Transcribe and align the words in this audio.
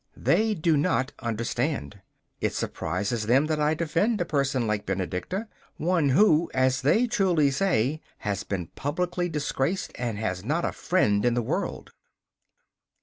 They 0.17 0.55
do 0.55 0.77
not 0.77 1.11
understand. 1.19 2.01
It 2.39 2.55
surprises 2.55 3.27
them 3.27 3.45
that 3.45 3.59
I 3.59 3.75
defend 3.75 4.19
a 4.19 4.25
person 4.25 4.65
like 4.65 4.83
Benedicta 4.87 5.47
one 5.77 6.09
who, 6.09 6.49
as 6.55 6.81
they 6.81 7.05
truly 7.05 7.51
say, 7.51 8.01
has 8.17 8.43
been 8.43 8.65
publicly 8.69 9.29
disgraced 9.29 9.91
and 9.93 10.17
has 10.17 10.43
not 10.43 10.65
a 10.65 10.71
friend 10.71 11.23
in 11.23 11.35
the 11.35 11.43
world. 11.43 11.91